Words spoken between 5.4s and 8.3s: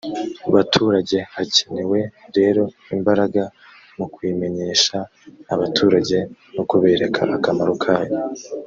abaturage no kubereka akamaro kayo